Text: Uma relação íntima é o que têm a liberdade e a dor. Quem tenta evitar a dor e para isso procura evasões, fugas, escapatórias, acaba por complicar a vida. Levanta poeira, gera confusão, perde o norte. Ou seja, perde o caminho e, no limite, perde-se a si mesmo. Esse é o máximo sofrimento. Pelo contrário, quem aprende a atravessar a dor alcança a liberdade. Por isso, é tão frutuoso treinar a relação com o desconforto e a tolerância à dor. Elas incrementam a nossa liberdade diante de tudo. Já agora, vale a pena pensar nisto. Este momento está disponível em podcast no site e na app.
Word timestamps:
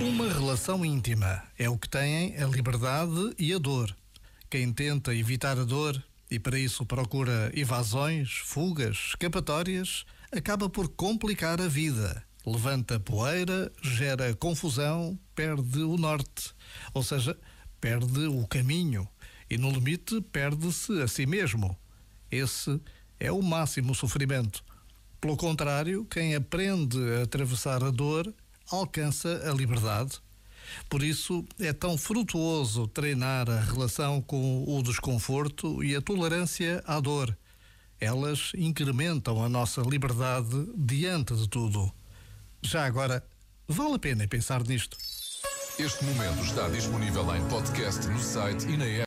Uma 0.00 0.30
relação 0.30 0.84
íntima 0.84 1.42
é 1.58 1.70
o 1.70 1.78
que 1.78 1.88
têm 1.88 2.36
a 2.36 2.46
liberdade 2.46 3.34
e 3.38 3.54
a 3.54 3.58
dor. 3.58 3.96
Quem 4.50 4.70
tenta 4.70 5.14
evitar 5.14 5.58
a 5.58 5.64
dor 5.64 6.02
e 6.30 6.38
para 6.38 6.58
isso 6.58 6.84
procura 6.84 7.50
evasões, 7.54 8.30
fugas, 8.44 9.08
escapatórias, 9.08 10.04
acaba 10.30 10.68
por 10.68 10.88
complicar 10.88 11.60
a 11.62 11.68
vida. 11.68 12.22
Levanta 12.44 13.00
poeira, 13.00 13.72
gera 13.82 14.34
confusão, 14.34 15.18
perde 15.34 15.80
o 15.80 15.96
norte. 15.96 16.54
Ou 16.92 17.02
seja, 17.02 17.36
perde 17.80 18.26
o 18.26 18.46
caminho 18.46 19.08
e, 19.48 19.56
no 19.56 19.70
limite, 19.70 20.20
perde-se 20.20 21.00
a 21.00 21.08
si 21.08 21.24
mesmo. 21.24 21.76
Esse 22.30 22.80
é 23.18 23.32
o 23.32 23.40
máximo 23.42 23.94
sofrimento. 23.94 24.62
Pelo 25.20 25.36
contrário, 25.36 26.04
quem 26.04 26.34
aprende 26.34 26.98
a 27.18 27.22
atravessar 27.22 27.82
a 27.82 27.90
dor 27.90 28.32
alcança 28.70 29.42
a 29.48 29.52
liberdade. 29.52 30.20
Por 30.88 31.02
isso, 31.02 31.44
é 31.60 31.72
tão 31.72 31.96
frutuoso 31.96 32.88
treinar 32.88 33.48
a 33.48 33.60
relação 33.60 34.20
com 34.20 34.64
o 34.66 34.82
desconforto 34.82 35.82
e 35.82 35.94
a 35.94 36.00
tolerância 36.00 36.82
à 36.86 37.00
dor. 37.00 37.36
Elas 38.00 38.52
incrementam 38.56 39.42
a 39.42 39.48
nossa 39.48 39.80
liberdade 39.80 40.68
diante 40.76 41.34
de 41.34 41.48
tudo. 41.48 41.90
Já 42.62 42.84
agora, 42.84 43.24
vale 43.66 43.94
a 43.94 43.98
pena 43.98 44.28
pensar 44.28 44.62
nisto. 44.64 44.96
Este 45.78 46.04
momento 46.04 46.42
está 46.42 46.68
disponível 46.68 47.34
em 47.36 47.46
podcast 47.48 48.06
no 48.08 48.18
site 48.18 48.66
e 48.66 48.76
na 48.76 48.86
app. 48.86 49.04